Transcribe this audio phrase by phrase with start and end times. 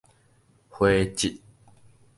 [0.71, 1.37] 灰質